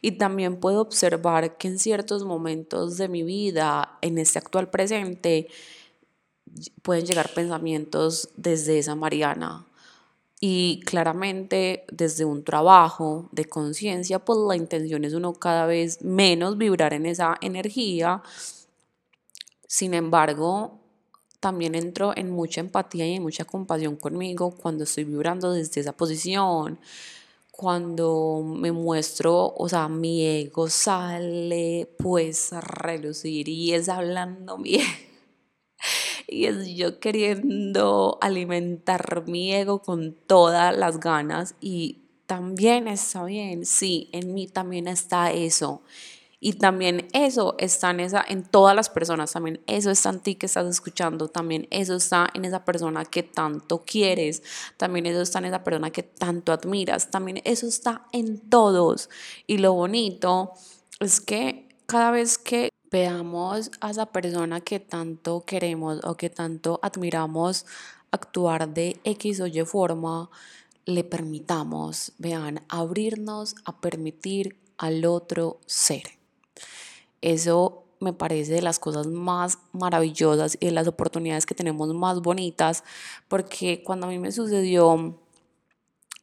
Y 0.00 0.12
también 0.12 0.60
puedo 0.60 0.80
observar 0.80 1.56
que 1.58 1.68
en 1.68 1.78
ciertos 1.78 2.24
momentos 2.24 2.96
de 2.96 3.08
mi 3.08 3.22
vida, 3.22 3.98
en 4.00 4.18
este 4.18 4.38
actual 4.38 4.70
presente, 4.70 5.48
pueden 6.82 7.06
llegar 7.06 7.32
pensamientos 7.34 8.30
desde 8.36 8.78
esa 8.78 8.94
Mariana. 8.94 9.66
Y 10.40 10.80
claramente 10.86 11.84
desde 11.90 12.24
un 12.24 12.44
trabajo 12.44 13.28
de 13.32 13.46
conciencia, 13.46 14.20
pues 14.20 14.38
la 14.46 14.54
intención 14.54 15.04
es 15.04 15.14
uno 15.14 15.34
cada 15.34 15.66
vez 15.66 16.02
menos 16.02 16.56
vibrar 16.56 16.94
en 16.94 17.06
esa 17.06 17.36
energía. 17.40 18.22
Sin 19.66 19.94
embargo, 19.94 20.78
también 21.40 21.74
entro 21.74 22.12
en 22.16 22.30
mucha 22.30 22.60
empatía 22.60 23.06
y 23.06 23.14
en 23.14 23.22
mucha 23.22 23.44
compasión 23.44 23.96
conmigo 23.96 24.52
cuando 24.52 24.84
estoy 24.84 25.04
vibrando 25.04 25.52
desde 25.52 25.80
esa 25.80 25.92
posición, 25.92 26.78
cuando 27.58 28.44
me 28.46 28.70
muestro, 28.70 29.52
o 29.56 29.68
sea, 29.68 29.88
mi 29.88 30.24
ego 30.24 30.68
sale 30.68 31.92
pues 31.98 32.52
a 32.52 32.60
relucir 32.60 33.48
y 33.48 33.74
es 33.74 33.88
hablando 33.88 34.58
bien. 34.58 34.86
Y 36.28 36.44
es 36.44 36.68
yo 36.76 37.00
queriendo 37.00 38.18
alimentar 38.20 39.24
mi 39.26 39.52
ego 39.52 39.82
con 39.82 40.14
todas 40.14 40.76
las 40.76 41.00
ganas 41.00 41.56
y 41.60 42.02
también 42.26 42.86
está 42.86 43.24
bien, 43.24 43.66
sí, 43.66 44.08
en 44.12 44.34
mí 44.34 44.46
también 44.46 44.86
está 44.86 45.32
eso. 45.32 45.82
Y 46.40 46.54
también 46.54 47.08
eso 47.12 47.56
está 47.58 47.90
en, 47.90 48.00
esa, 48.00 48.24
en 48.26 48.44
todas 48.44 48.76
las 48.76 48.88
personas, 48.90 49.32
también 49.32 49.60
eso 49.66 49.90
está 49.90 50.10
en 50.10 50.20
ti 50.20 50.36
que 50.36 50.46
estás 50.46 50.66
escuchando, 50.66 51.28
también 51.28 51.66
eso 51.70 51.96
está 51.96 52.28
en 52.32 52.44
esa 52.44 52.64
persona 52.64 53.04
que 53.04 53.24
tanto 53.24 53.82
quieres, 53.84 54.42
también 54.76 55.06
eso 55.06 55.20
está 55.20 55.40
en 55.40 55.46
esa 55.46 55.64
persona 55.64 55.90
que 55.90 56.04
tanto 56.04 56.52
admiras, 56.52 57.10
también 57.10 57.42
eso 57.44 57.66
está 57.66 58.06
en 58.12 58.38
todos. 58.38 59.10
Y 59.48 59.58
lo 59.58 59.72
bonito 59.72 60.52
es 61.00 61.20
que 61.20 61.68
cada 61.86 62.12
vez 62.12 62.38
que 62.38 62.70
veamos 62.90 63.72
a 63.80 63.90
esa 63.90 64.06
persona 64.06 64.60
que 64.60 64.78
tanto 64.78 65.44
queremos 65.44 66.00
o 66.04 66.16
que 66.16 66.30
tanto 66.30 66.78
admiramos 66.82 67.66
actuar 68.10 68.68
de 68.68 69.00
X 69.04 69.40
o 69.40 69.46
Y 69.46 69.64
forma, 69.64 70.30
le 70.86 71.04
permitamos, 71.04 72.12
vean, 72.16 72.64
abrirnos 72.68 73.56
a 73.64 73.80
permitir 73.80 74.56
al 74.78 75.04
otro 75.04 75.60
ser. 75.66 76.17
Eso 77.20 77.84
me 78.00 78.12
parece 78.12 78.52
de 78.54 78.62
las 78.62 78.78
cosas 78.78 79.06
más 79.06 79.58
maravillosas 79.72 80.56
y 80.60 80.66
de 80.66 80.72
las 80.72 80.86
oportunidades 80.86 81.46
que 81.46 81.54
tenemos 81.54 81.92
más 81.94 82.20
bonitas, 82.20 82.84
porque 83.28 83.82
cuando 83.82 84.06
a 84.06 84.10
mí 84.10 84.18
me 84.18 84.32
sucedió 84.32 85.18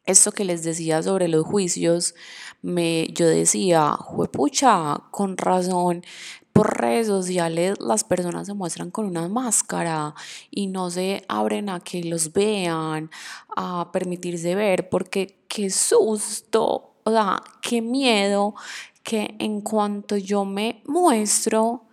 esto 0.06 0.32
que 0.32 0.44
les 0.44 0.62
decía 0.62 1.02
sobre 1.02 1.28
los 1.28 1.44
juicios, 1.44 2.14
me, 2.62 3.08
yo 3.08 3.26
decía, 3.26 3.90
juepucha, 3.92 5.02
con 5.10 5.36
razón, 5.36 6.04
por 6.52 6.80
redes 6.80 7.08
sociales 7.08 7.76
las 7.80 8.02
personas 8.04 8.46
se 8.46 8.54
muestran 8.54 8.90
con 8.90 9.04
una 9.04 9.28
máscara 9.28 10.14
y 10.50 10.68
no 10.68 10.90
se 10.90 11.22
abren 11.28 11.68
a 11.68 11.80
que 11.80 12.02
los 12.02 12.32
vean, 12.32 13.10
a 13.54 13.90
permitirse 13.92 14.54
ver, 14.54 14.88
porque 14.88 15.44
qué 15.48 15.68
susto, 15.68 16.94
o 17.02 17.10
sea, 17.10 17.42
qué 17.60 17.82
miedo 17.82 18.54
que 19.06 19.36
en 19.38 19.60
cuanto 19.60 20.16
yo 20.16 20.44
me 20.44 20.82
muestro, 20.84 21.84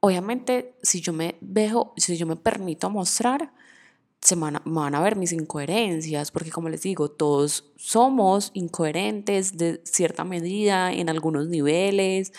obviamente 0.00 0.74
si 0.82 1.02
yo 1.02 1.12
me 1.12 1.36
dejo, 1.42 1.92
si 1.98 2.16
yo 2.16 2.26
me 2.26 2.36
permito 2.36 2.88
mostrar, 2.88 3.52
se 4.22 4.36
van, 4.36 4.56
a, 4.56 4.62
van 4.64 4.94
a 4.94 5.02
ver 5.02 5.16
mis 5.16 5.32
incoherencias, 5.32 6.30
porque 6.30 6.50
como 6.50 6.70
les 6.70 6.80
digo, 6.80 7.10
todos 7.10 7.70
somos 7.76 8.52
incoherentes 8.54 9.58
de 9.58 9.82
cierta 9.84 10.24
medida, 10.24 10.94
en 10.94 11.10
algunos 11.10 11.46
niveles, 11.48 12.32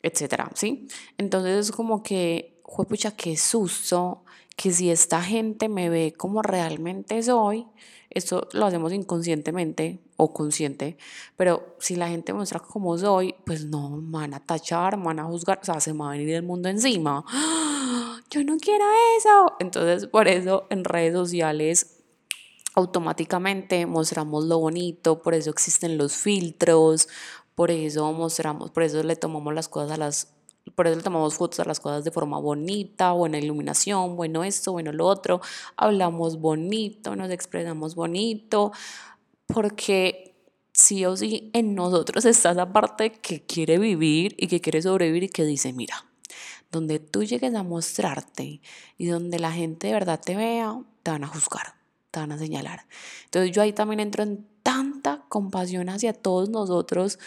etcétera, 0.00 0.50
¿sí? 0.54 0.88
Entonces 1.18 1.66
es 1.66 1.70
como 1.70 2.02
que, 2.02 2.62
pucha, 2.88 3.10
qué 3.10 3.36
susto, 3.36 4.23
que 4.56 4.72
si 4.72 4.90
esta 4.90 5.22
gente 5.22 5.68
me 5.68 5.88
ve 5.88 6.14
como 6.16 6.42
realmente 6.42 7.22
soy, 7.22 7.66
esto 8.10 8.48
lo 8.52 8.66
hacemos 8.66 8.92
inconscientemente 8.92 10.00
o 10.16 10.32
consciente, 10.32 10.96
pero 11.36 11.74
si 11.80 11.96
la 11.96 12.08
gente 12.08 12.32
muestra 12.32 12.60
como 12.60 12.96
soy, 12.96 13.34
pues 13.44 13.66
no, 13.66 13.90
me 13.90 14.18
van 14.18 14.34
a 14.34 14.40
tachar, 14.40 14.96
van 15.02 15.18
a 15.18 15.24
juzgar, 15.24 15.58
o 15.60 15.64
sea, 15.64 15.80
se 15.80 15.92
me 15.92 16.00
va 16.00 16.08
a 16.08 16.12
venir 16.12 16.30
el 16.34 16.44
mundo 16.44 16.68
encima. 16.68 17.24
Yo 18.30 18.44
no 18.44 18.56
quiero 18.58 18.84
eso. 19.18 19.52
Entonces, 19.60 20.06
por 20.06 20.28
eso 20.28 20.66
en 20.70 20.84
redes 20.84 21.14
sociales 21.14 22.04
automáticamente 22.74 23.86
mostramos 23.86 24.44
lo 24.44 24.58
bonito, 24.58 25.22
por 25.22 25.34
eso 25.34 25.50
existen 25.50 25.98
los 25.98 26.16
filtros, 26.16 27.08
por 27.54 27.70
eso 27.70 28.12
mostramos, 28.12 28.70
por 28.70 28.82
eso 28.82 29.02
le 29.02 29.16
tomamos 29.16 29.54
las 29.54 29.68
cosas 29.68 29.92
a 29.92 29.96
las 29.96 30.34
por 30.74 30.86
eso 30.86 30.96
le 30.96 31.02
tomamos 31.02 31.34
fotos 31.34 31.60
a 31.60 31.64
las 31.64 31.80
cosas 31.80 32.04
de 32.04 32.10
forma 32.10 32.38
bonita, 32.38 33.12
buena 33.12 33.38
iluminación, 33.38 34.16
bueno 34.16 34.44
esto, 34.44 34.72
bueno 34.72 34.92
lo 34.92 35.06
otro, 35.06 35.40
hablamos 35.76 36.40
bonito, 36.40 37.14
nos 37.16 37.30
expresamos 37.30 37.94
bonito, 37.94 38.72
porque 39.46 40.34
sí 40.72 41.04
o 41.04 41.16
sí 41.16 41.50
en 41.52 41.74
nosotros 41.74 42.24
está 42.24 42.50
esa 42.50 42.72
parte 42.72 43.12
que 43.12 43.44
quiere 43.44 43.78
vivir 43.78 44.34
y 44.38 44.48
que 44.48 44.60
quiere 44.60 44.82
sobrevivir 44.82 45.24
y 45.24 45.28
que 45.28 45.44
dice, 45.44 45.72
mira, 45.72 46.06
donde 46.70 46.98
tú 46.98 47.22
llegues 47.22 47.54
a 47.54 47.62
mostrarte 47.62 48.60
y 48.98 49.06
donde 49.06 49.38
la 49.38 49.52
gente 49.52 49.86
de 49.86 49.92
verdad 49.92 50.20
te 50.20 50.34
vea, 50.34 50.80
te 51.02 51.10
van 51.10 51.24
a 51.24 51.28
juzgar, 51.28 51.74
te 52.10 52.20
van 52.20 52.32
a 52.32 52.38
señalar. 52.38 52.86
Entonces 53.26 53.52
yo 53.52 53.62
ahí 53.62 53.72
también 53.72 54.00
entro 54.00 54.24
en 54.24 54.46
tanta 54.62 55.24
compasión 55.28 55.88
hacia 55.88 56.12
todos 56.12 56.48
nosotros 56.48 57.18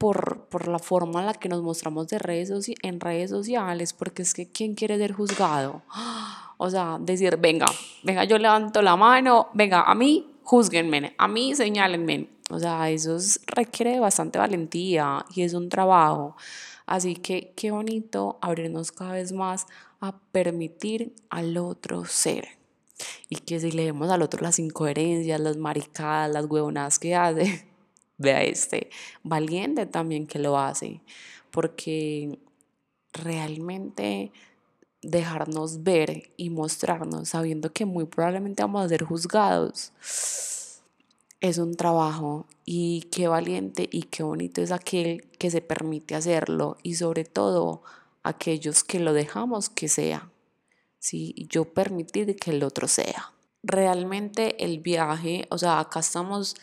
por, 0.00 0.46
por, 0.46 0.66
la 0.66 0.78
forma 0.78 1.20
en 1.20 1.26
la 1.26 1.34
que 1.34 1.50
nos 1.50 1.60
mostramos 1.60 2.08
de 2.08 2.18
redes 2.18 2.50
en 2.82 3.00
redes 3.00 3.28
sociales, 3.28 3.92
porque 3.92 4.22
es 4.22 4.32
que 4.32 4.48
¿quién 4.48 4.74
quiere 4.74 4.96
ser 4.96 5.12
juzgado? 5.12 5.82
O 6.62 6.68
sea, 6.68 6.98
decir, 7.00 7.38
venga, 7.38 7.64
venga, 8.02 8.24
yo 8.24 8.36
levanto 8.36 8.82
la 8.82 8.94
mano, 8.94 9.48
venga, 9.54 9.80
a 9.80 9.94
mí, 9.94 10.30
juzguenme, 10.42 11.14
a 11.16 11.26
mí, 11.26 11.54
señálenme. 11.54 12.28
O 12.50 12.58
sea, 12.58 12.90
eso 12.90 13.16
requiere 13.46 13.98
bastante 13.98 14.38
valentía 14.38 15.24
y 15.34 15.40
es 15.40 15.54
un 15.54 15.70
trabajo. 15.70 16.36
Así 16.84 17.14
que 17.14 17.54
qué 17.56 17.70
bonito 17.70 18.38
abrirnos 18.42 18.92
cada 18.92 19.12
vez 19.12 19.32
más 19.32 19.66
a 20.02 20.18
permitir 20.32 21.14
al 21.30 21.56
otro 21.56 22.04
ser. 22.04 22.46
Y 23.30 23.36
que 23.36 23.58
si 23.58 23.70
leemos 23.70 24.10
al 24.10 24.20
otro 24.20 24.42
las 24.42 24.58
incoherencias, 24.58 25.40
las 25.40 25.56
maricadas, 25.56 26.30
las 26.30 26.44
huevonadas 26.44 26.98
que 26.98 27.14
hace, 27.14 27.69
vea 28.20 28.42
este, 28.44 28.90
valiente 29.24 29.86
también 29.86 30.26
que 30.26 30.38
lo 30.38 30.58
hace, 30.58 31.00
porque 31.50 32.38
realmente 33.12 34.30
dejarnos 35.02 35.82
ver 35.82 36.30
y 36.36 36.50
mostrarnos 36.50 37.30
sabiendo 37.30 37.72
que 37.72 37.86
muy 37.86 38.04
probablemente 38.04 38.62
vamos 38.62 38.84
a 38.84 38.88
ser 38.88 39.02
juzgados 39.02 39.92
es 41.40 41.58
un 41.58 41.74
trabajo 41.74 42.46
y 42.64 43.08
qué 43.10 43.28
valiente 43.28 43.88
y 43.90 44.02
qué 44.04 44.22
bonito 44.22 44.60
es 44.60 44.72
aquel 44.72 45.22
que 45.38 45.50
se 45.50 45.62
permite 45.62 46.14
hacerlo 46.14 46.76
y 46.82 46.96
sobre 46.96 47.24
todo 47.24 47.82
aquellos 48.22 48.84
que 48.84 49.00
lo 49.00 49.14
dejamos 49.14 49.70
que 49.70 49.88
sea, 49.88 50.30
¿sí? 50.98 51.34
yo 51.48 51.72
permitir 51.72 52.36
que 52.36 52.50
el 52.50 52.62
otro 52.62 52.88
sea. 52.88 53.32
Realmente 53.62 54.62
el 54.64 54.80
viaje, 54.80 55.46
o 55.50 55.58
sea, 55.58 55.80
acá 55.80 56.00
estamos 56.00 56.56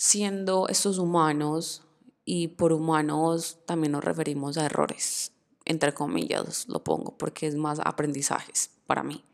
siendo 0.00 0.68
estos 0.68 0.98
humanos 0.98 1.82
y 2.24 2.46
por 2.46 2.72
humanos 2.72 3.58
también 3.66 3.90
nos 3.90 4.04
referimos 4.04 4.56
a 4.56 4.66
errores, 4.66 5.32
entre 5.64 5.92
comillas 5.92 6.68
lo 6.68 6.84
pongo, 6.84 7.18
porque 7.18 7.48
es 7.48 7.56
más 7.56 7.80
aprendizajes 7.84 8.70
para 8.86 9.02
mí. 9.02 9.24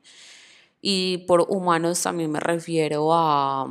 Y 0.81 1.19
por 1.27 1.45
humanos 1.51 2.01
también 2.01 2.33
me 2.33 2.41
refiero 2.41 3.13
a 3.13 3.69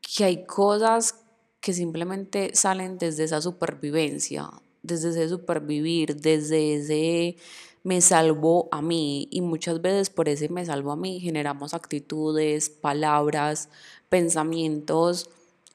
que 0.00 0.24
hay 0.24 0.46
cosas 0.46 1.16
que 1.60 1.74
simplemente 1.74 2.54
salen 2.54 2.96
desde 2.96 3.24
esa 3.24 3.42
supervivencia, 3.42 4.48
desde 4.82 5.10
ese 5.10 5.28
supervivir, 5.28 6.16
desde 6.16 6.76
ese 6.76 7.36
me 7.82 8.00
salvo 8.00 8.70
a 8.72 8.80
mí 8.80 9.28
y 9.30 9.42
muchas 9.42 9.82
veces 9.82 10.08
por 10.08 10.30
ese 10.30 10.48
me 10.48 10.64
salvo 10.64 10.90
a 10.90 10.96
mí 10.96 11.20
generamos 11.20 11.74
actitudes, 11.74 12.70
palabras, 12.70 13.68
pensamientos 14.14 15.28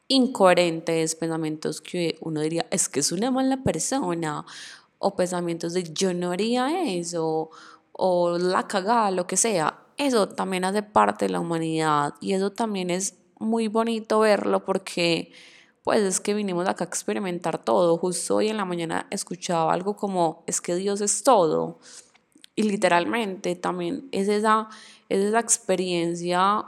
incoherentes, 0.08 1.13
pensamientos 1.15 1.81
que 1.81 2.17
uno 2.22 2.39
diría, 2.39 2.65
es 2.72 2.88
que 2.88 3.01
es 3.01 3.12
una 3.12 3.31
mala 3.31 3.63
persona, 3.63 4.46
o 4.98 5.13
pensamientos 5.13 5.74
de 5.74 5.84
yo 5.84 6.13
no 6.13 6.31
haría 6.31 6.89
eso, 6.89 7.50
o 7.91 8.38
la 8.38 8.65
cagada, 8.65 9.12
lo 9.12 9.27
que 9.27 9.36
sea. 9.36 9.79
Eso 9.98 10.29
también 10.29 10.63
hace 10.63 10.84
parte 10.84 11.25
de 11.25 11.34
la 11.34 11.41
humanidad 11.41 12.13
y 12.22 12.31
eso 12.31 12.50
también 12.50 12.91
es 12.91 13.15
muy 13.39 13.67
bonito 13.67 14.22
verlo 14.22 14.63
porque 14.63 15.34
pues 15.84 16.00
es 16.03 16.22
que 16.22 16.34
vinimos 16.34 16.65
acá 16.65 16.86
a 16.86 16.88
experimentar 16.88 17.62
todo. 17.62 17.98
Justo 17.98 18.38
hoy 18.38 18.48
en 18.48 18.55
la 18.55 18.63
mañana 18.63 19.05
escuchaba 19.10 19.74
algo 19.74 19.98
como, 19.98 20.46
es 20.48 20.62
que 20.62 20.75
Dios 20.75 21.01
es 21.01 21.24
todo. 21.24 21.79
Y 22.55 22.63
literalmente 22.63 23.58
también 23.58 24.08
es 24.13 24.29
esa, 24.29 24.69
es 25.10 25.25
esa 25.25 25.39
experiencia 25.41 26.63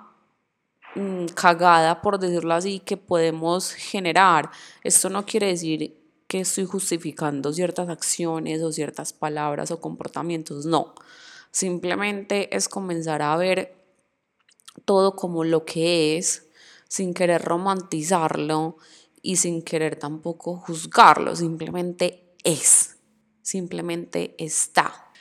Mm, 0.94 1.28
cagada, 1.28 2.02
por 2.02 2.20
decirlo 2.20 2.54
así, 2.54 2.80
que 2.80 2.98
podemos 2.98 3.74
generar. 3.74 4.52
Esto 4.84 5.10
no 5.10 5.26
quiere 5.26 5.48
decir 5.48 5.98
que 6.28 6.42
estoy 6.42 6.66
justificando 6.66 7.54
ciertas 7.54 7.90
acciones 7.90 8.62
o 8.62 8.72
ciertas 8.72 9.14
palabras 9.14 9.72
o 9.72 9.80
comportamientos, 9.80 10.66
no. 10.66 10.94
Simplemente 11.52 12.56
es 12.56 12.70
comenzar 12.70 13.22
a 13.22 13.36
ver 13.38 13.76
todo 14.86 15.16
como 15.16 15.44
lo 15.44 15.66
que 15.66 16.18
es, 16.18 16.48
sin 16.88 17.14
querer 17.14 17.42
romantizarlo 17.42 18.78
y 19.22 19.38
sin 19.38 19.62
querer 19.62 19.98
tampoco 19.98 20.58
juzgarlo, 20.58 21.36
simplemente 21.36 22.34
es, 22.44 22.98
simplemente 23.42 24.36
está. 24.38 25.12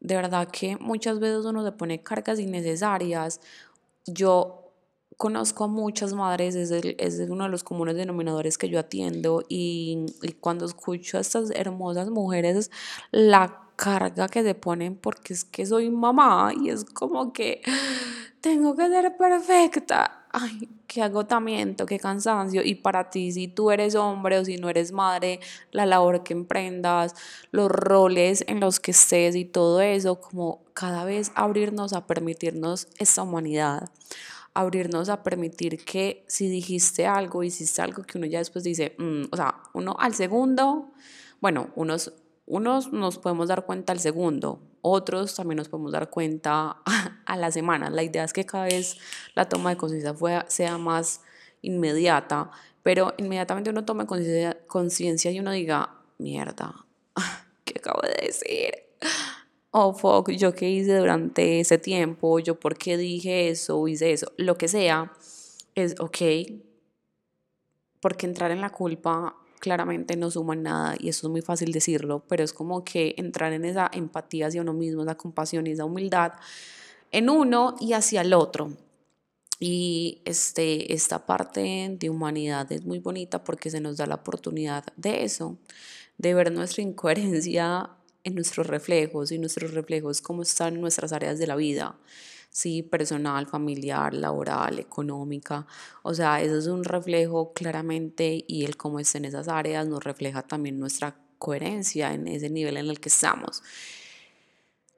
De 0.00 0.14
verdad 0.14 0.48
que 0.50 0.76
muchas 0.76 1.18
veces 1.18 1.44
uno 1.44 1.64
se 1.64 1.72
pone 1.72 2.02
cargas 2.02 2.38
innecesarias. 2.38 3.40
Yo 4.06 4.57
conozco 5.18 5.64
a 5.64 5.66
muchas 5.66 6.14
madres, 6.14 6.54
es, 6.54 6.70
es 6.70 7.28
uno 7.28 7.44
de 7.44 7.50
los 7.50 7.64
comunes 7.64 7.96
denominadores 7.96 8.56
que 8.56 8.68
yo 8.68 8.78
atiendo 8.78 9.44
y, 9.48 10.06
y 10.22 10.32
cuando 10.34 10.64
escucho 10.64 11.18
a 11.18 11.20
estas 11.20 11.50
hermosas 11.50 12.08
mujeres, 12.08 12.70
la 13.10 13.64
carga 13.74 14.28
que 14.28 14.44
se 14.44 14.54
ponen 14.54 14.94
porque 14.96 15.34
es 15.34 15.44
que 15.44 15.66
soy 15.66 15.90
mamá 15.90 16.52
y 16.54 16.70
es 16.70 16.84
como 16.84 17.32
que 17.32 17.62
tengo 18.40 18.76
que 18.76 18.88
ser 18.88 19.16
perfecta. 19.16 20.26
Ay, 20.30 20.68
qué 20.86 21.02
agotamiento, 21.02 21.84
qué 21.86 21.98
cansancio. 21.98 22.62
Y 22.62 22.76
para 22.76 23.10
ti, 23.10 23.32
si 23.32 23.48
tú 23.48 23.72
eres 23.72 23.96
hombre 23.96 24.38
o 24.38 24.44
si 24.44 24.56
no 24.56 24.68
eres 24.68 24.92
madre, 24.92 25.40
la 25.72 25.84
labor 25.84 26.22
que 26.22 26.32
emprendas, 26.32 27.14
los 27.50 27.68
roles 27.70 28.44
en 28.46 28.60
los 28.60 28.78
que 28.78 28.92
estés 28.92 29.34
y 29.34 29.44
todo 29.44 29.80
eso, 29.80 30.20
como 30.20 30.62
cada 30.74 31.04
vez 31.04 31.32
abrirnos 31.34 31.92
a 31.92 32.06
permitirnos 32.06 32.86
esta 32.98 33.22
humanidad 33.22 33.90
abrirnos 34.58 35.08
a 35.08 35.22
permitir 35.22 35.84
que 35.84 36.24
si 36.26 36.48
dijiste 36.48 37.06
algo, 37.06 37.44
hiciste 37.44 37.80
algo 37.80 38.02
que 38.02 38.18
uno 38.18 38.26
ya 38.26 38.38
después 38.38 38.64
dice, 38.64 38.96
mm", 38.98 39.26
o 39.30 39.36
sea, 39.36 39.62
uno 39.72 39.96
al 40.00 40.14
segundo, 40.14 40.90
bueno, 41.40 41.70
unos, 41.76 42.12
unos 42.44 42.92
nos 42.92 43.18
podemos 43.18 43.46
dar 43.46 43.66
cuenta 43.66 43.92
al 43.92 44.00
segundo, 44.00 44.60
otros 44.82 45.36
también 45.36 45.58
nos 45.58 45.68
podemos 45.68 45.92
dar 45.92 46.10
cuenta 46.10 46.78
a 47.24 47.36
la 47.36 47.52
semana. 47.52 47.88
La 47.88 48.02
idea 48.02 48.24
es 48.24 48.32
que 48.32 48.46
cada 48.46 48.64
vez 48.64 48.96
la 49.36 49.48
toma 49.48 49.70
de 49.70 49.76
conciencia 49.76 50.16
sea 50.48 50.76
más 50.76 51.20
inmediata, 51.62 52.50
pero 52.82 53.14
inmediatamente 53.16 53.70
uno 53.70 53.84
tome 53.84 54.06
conciencia 54.06 55.30
y 55.30 55.38
uno 55.38 55.52
diga, 55.52 55.94
mierda, 56.18 56.84
¿qué 57.64 57.74
acabo 57.78 58.00
de 58.02 58.26
decir? 58.26 58.72
Oh 59.70 59.92
fuck, 59.94 60.30
yo 60.30 60.54
qué 60.54 60.70
hice 60.70 60.96
durante 60.96 61.60
ese 61.60 61.78
tiempo, 61.78 62.38
yo 62.38 62.58
por 62.58 62.76
qué 62.76 62.96
dije 62.96 63.50
eso, 63.50 63.86
hice 63.88 64.12
eso, 64.12 64.32
lo 64.36 64.56
que 64.56 64.68
sea, 64.68 65.12
es 65.74 65.94
ok, 66.00 66.18
porque 68.00 68.26
entrar 68.26 68.50
en 68.50 68.60
la 68.60 68.70
culpa 68.70 69.36
claramente 69.58 70.16
no 70.16 70.30
suma 70.30 70.54
nada 70.54 70.94
y 70.98 71.08
eso 71.08 71.26
es 71.26 71.30
muy 71.30 71.42
fácil 71.42 71.72
decirlo, 71.72 72.24
pero 72.28 72.44
es 72.44 72.52
como 72.52 72.84
que 72.84 73.14
entrar 73.18 73.52
en 73.52 73.64
esa 73.64 73.90
empatía 73.92 74.46
hacia 74.46 74.62
uno 74.62 74.72
mismo, 74.72 75.02
esa 75.02 75.16
compasión 75.16 75.66
y 75.66 75.72
esa 75.72 75.84
humildad 75.84 76.32
en 77.10 77.30
uno 77.30 77.74
y 77.80 77.92
hacia 77.92 78.20
el 78.20 78.32
otro. 78.34 78.72
Y 79.60 80.22
este, 80.24 80.92
esta 80.92 81.26
parte 81.26 81.96
de 81.98 82.10
humanidad 82.10 82.70
es 82.70 82.84
muy 82.84 83.00
bonita 83.00 83.42
porque 83.42 83.70
se 83.70 83.80
nos 83.80 83.96
da 83.96 84.06
la 84.06 84.16
oportunidad 84.16 84.84
de 84.96 85.24
eso, 85.24 85.58
de 86.16 86.34
ver 86.34 86.52
nuestra 86.52 86.82
incoherencia 86.82 87.90
en 88.28 88.34
nuestros 88.34 88.66
reflejos 88.66 89.32
y 89.32 89.38
nuestros 89.38 89.72
reflejos 89.74 90.20
cómo 90.20 90.42
están 90.42 90.80
nuestras 90.80 91.12
áreas 91.12 91.38
de 91.38 91.46
la 91.46 91.56
vida, 91.56 91.96
sí, 92.50 92.82
personal, 92.82 93.46
familiar, 93.46 94.14
laboral, 94.14 94.78
económica. 94.78 95.66
O 96.02 96.14
sea, 96.14 96.40
eso 96.40 96.58
es 96.58 96.66
un 96.66 96.84
reflejo 96.84 97.52
claramente 97.52 98.44
y 98.46 98.64
el 98.64 98.76
cómo 98.76 99.00
está 99.00 99.18
en 99.18 99.26
esas 99.26 99.48
áreas 99.48 99.86
nos 99.86 100.02
refleja 100.02 100.42
también 100.42 100.78
nuestra 100.78 101.16
coherencia 101.38 102.12
en 102.12 102.28
ese 102.28 102.50
nivel 102.50 102.76
en 102.76 102.88
el 102.88 103.00
que 103.00 103.08
estamos. 103.08 103.62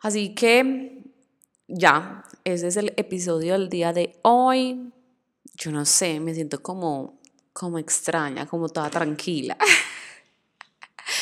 Así 0.01 0.35
que 0.35 1.05
ya, 1.69 2.25
ese 2.45 2.69
es 2.69 2.77
el 2.77 2.95
episodio 2.97 3.53
del 3.53 3.69
día 3.69 3.93
de 3.93 4.19
hoy. 4.23 4.93
Yo 5.55 5.71
no 5.71 5.85
sé, 5.85 6.19
me 6.21 6.35
siento 6.35 6.63
como, 6.63 7.21
como 7.53 7.79
extraña, 7.79 8.47
como 8.47 8.69
toda 8.69 8.91
tranquila. 8.91 9.57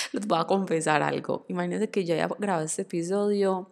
les 0.12 0.26
voy 0.26 0.38
a 0.38 0.44
confesar 0.44 1.02
algo. 1.02 1.44
Imagínense 1.48 1.90
que 1.90 2.04
yo 2.04 2.14
ya 2.14 2.28
grabado 2.38 2.64
este 2.64 2.82
episodio, 2.82 3.70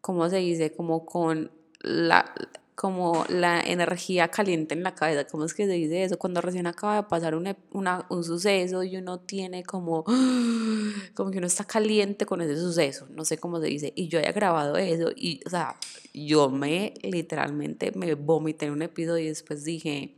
¿cómo 0.00 0.28
se 0.28 0.36
dice? 0.36 0.72
Como 0.72 1.04
con 1.04 1.50
la, 1.80 2.32
como 2.74 3.24
la 3.28 3.60
energía 3.60 4.28
caliente 4.28 4.74
en 4.74 4.82
la 4.82 4.94
cabeza. 4.94 5.26
¿Cómo 5.26 5.44
es 5.44 5.54
que 5.54 5.66
se 5.66 5.72
dice 5.72 6.04
eso? 6.04 6.18
Cuando 6.18 6.40
recién 6.40 6.66
acaba 6.66 6.96
de 6.96 7.02
pasar 7.04 7.34
un, 7.34 7.54
un 7.72 8.24
suceso 8.24 8.82
y 8.82 8.96
uno 8.96 9.20
tiene 9.20 9.64
como, 9.64 10.04
como 11.14 11.30
que 11.30 11.38
uno 11.38 11.46
está 11.46 11.64
caliente 11.64 12.26
con 12.26 12.40
ese 12.40 12.56
suceso. 12.56 13.06
No 13.10 13.24
sé 13.24 13.38
cómo 13.38 13.60
se 13.60 13.66
dice. 13.66 13.92
Y 13.96 14.08
yo 14.08 14.18
haya 14.18 14.32
grabado 14.32 14.76
eso 14.76 15.10
y, 15.14 15.40
o 15.46 15.50
sea, 15.50 15.76
yo 16.14 16.50
me 16.50 16.94
literalmente 17.02 17.92
me 17.92 18.14
vomité 18.14 18.66
en 18.66 18.72
un 18.72 18.82
episodio 18.82 19.24
y 19.24 19.28
después 19.28 19.64
dije, 19.64 20.16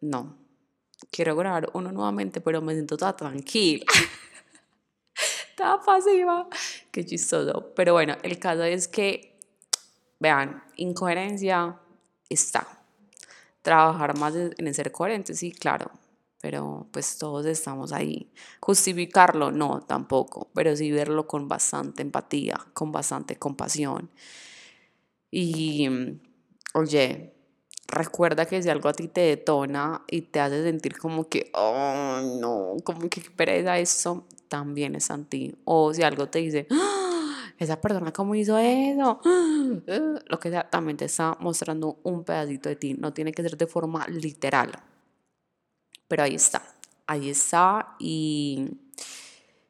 no, 0.00 0.43
quiero 1.14 1.36
grabar 1.36 1.70
uno 1.74 1.92
nuevamente, 1.92 2.40
pero 2.40 2.60
me 2.60 2.72
siento 2.72 2.96
toda 2.96 3.14
tranquila. 3.14 3.84
toda 5.56 5.80
pasiva. 5.80 6.48
Qué 6.90 7.04
chistoso. 7.06 7.72
Pero 7.76 7.92
bueno, 7.92 8.16
el 8.24 8.36
caso 8.40 8.64
es 8.64 8.88
que, 8.88 9.38
vean, 10.18 10.64
incoherencia 10.74 11.78
está. 12.28 12.66
Trabajar 13.62 14.18
más 14.18 14.34
en 14.34 14.66
el 14.66 14.74
ser 14.74 14.90
coherente, 14.90 15.34
sí, 15.34 15.52
claro. 15.52 15.92
Pero 16.40 16.88
pues 16.90 17.16
todos 17.16 17.46
estamos 17.46 17.92
ahí. 17.92 18.32
Justificarlo, 18.58 19.52
no, 19.52 19.82
tampoco. 19.82 20.50
Pero 20.52 20.74
sí 20.74 20.90
verlo 20.90 21.28
con 21.28 21.46
bastante 21.46 22.02
empatía, 22.02 22.58
con 22.74 22.90
bastante 22.90 23.36
compasión. 23.36 24.10
Y, 25.30 25.88
oye, 26.74 27.33
recuerda 27.94 28.46
que 28.46 28.62
si 28.62 28.68
algo 28.68 28.88
a 28.88 28.92
ti 28.92 29.08
te 29.08 29.22
detona 29.22 30.02
y 30.08 30.22
te 30.22 30.40
hace 30.40 30.62
sentir 30.62 30.98
como 30.98 31.28
que, 31.28 31.50
oh, 31.54 32.20
no, 32.40 32.76
como 32.84 33.08
que 33.08 33.20
pereza 33.34 33.78
eso, 33.78 34.24
también 34.48 34.94
es 34.94 35.10
en 35.10 35.24
ti. 35.24 35.54
O 35.64 35.92
si 35.94 36.02
algo 36.02 36.28
te 36.28 36.40
dice, 36.40 36.66
¡Ah! 36.70 37.52
esa 37.58 37.80
persona 37.80 38.12
cómo 38.12 38.34
hizo 38.34 38.58
eso, 38.58 39.20
¡Ah! 39.24 40.20
lo 40.26 40.38
que 40.38 40.50
sea, 40.50 40.68
también 40.68 40.96
te 40.96 41.06
está 41.06 41.36
mostrando 41.40 41.98
un 42.02 42.24
pedacito 42.24 42.68
de 42.68 42.76
ti. 42.76 42.94
No 42.94 43.12
tiene 43.12 43.32
que 43.32 43.42
ser 43.42 43.56
de 43.56 43.66
forma 43.66 44.06
literal. 44.08 44.72
Pero 46.08 46.22
ahí 46.22 46.34
está, 46.34 46.62
ahí 47.06 47.30
está 47.30 47.96
y 47.98 48.68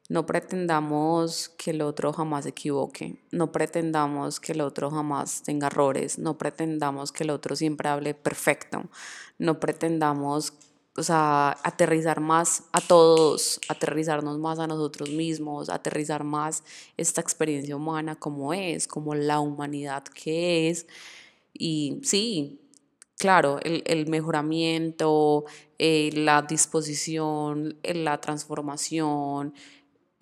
no 0.07 0.25
pretendamos 0.25 1.49
que 1.49 1.71
el 1.71 1.81
otro 1.81 2.13
jamás 2.13 2.43
se 2.43 2.51
equivoque, 2.51 3.19
no 3.31 3.51
pretendamos 3.51 4.39
que 4.39 4.51
el 4.51 4.61
otro 4.61 4.91
jamás 4.91 5.41
tenga 5.41 5.67
errores, 5.67 6.19
no 6.19 6.37
pretendamos 6.37 7.11
que 7.11 7.23
el 7.23 7.31
otro 7.31 7.55
siempre 7.55 7.89
hable 7.89 8.13
perfecto, 8.13 8.83
no 9.39 9.59
pretendamos, 9.59 10.53
o 10.95 11.01
sea, 11.01 11.57
aterrizar 11.63 12.21
más 12.21 12.65
a 12.71 12.81
todos, 12.81 13.59
aterrizarnos 13.67 14.37
más 14.37 14.59
a 14.59 14.67
nosotros 14.67 15.09
mismos, 15.09 15.69
aterrizar 15.69 16.23
más 16.23 16.63
esta 16.97 17.21
experiencia 17.21 17.75
humana 17.75 18.15
como 18.15 18.53
es, 18.53 18.87
como 18.87 19.15
la 19.15 19.39
humanidad 19.39 20.03
que 20.03 20.69
es. 20.69 20.87
Y 21.51 21.99
sí, 22.03 22.61
claro, 23.17 23.59
el, 23.63 24.07
mejoramiento, 24.07 25.45
eh, 25.79 26.11
la 26.13 26.43
disposición, 26.43 27.77
la 27.83 28.21
transformación, 28.21 29.53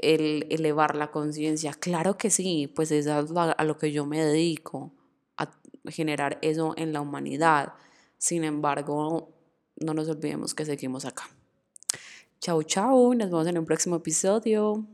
el 0.04 0.48
elevar 0.50 0.96
la 0.96 1.12
conciencia. 1.12 1.74
Claro 1.74 2.18
que 2.18 2.30
sí, 2.30 2.68
pues 2.68 2.92
es 2.92 3.08
a, 3.08 3.20
a 3.20 3.63
lo 3.63 3.78
que 3.78 3.92
yo 3.92 4.06
me 4.06 4.24
dedico, 4.24 4.94
a 5.38 5.50
generar 5.88 6.39
eso 6.42 6.74
en 6.78 6.94
la 6.94 7.02
humanidad. 7.02 7.74
Sin 8.18 8.44
embargo, 8.44 9.34
no 9.78 9.94
nos 9.94 10.10
olvidemos 10.10 10.54
que 10.54 10.66
seguimos 10.66 11.06
acá. 11.06 11.30
Chau, 12.39 12.63
chau, 12.63 13.13
nos 13.13 13.30
vemos 13.30 13.48
en 13.48 13.58
un 13.58 13.66
próximo 13.66 13.98
episodio. 13.98 14.86